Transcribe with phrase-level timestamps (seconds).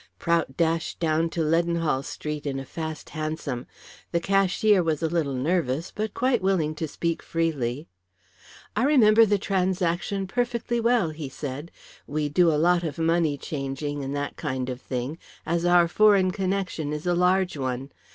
[0.17, 3.67] Prout dashed down to Leadenhall Street in a fast hansom.
[4.11, 7.87] The cashier was a little nervous, but quite willing to speak freely.
[8.75, 11.69] "I remember the transaction perfectly well," he said.
[12.07, 16.31] "We do a lot of money changing and that kind of thing, as our foreign
[16.31, 17.91] connection is a large one.